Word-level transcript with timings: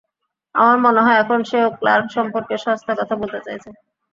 আমার 0.55 0.77
মনে 0.85 1.01
হয়, 1.05 1.19
এখন 1.19 1.39
সেও 1.49 1.67
ক্লার্ক 1.79 2.07
সম্পর্কে 2.17 2.55
সস্তা 2.57 2.93
কথা 2.99 3.15
বলতে 3.21 3.39
চাইছে। 3.45 3.69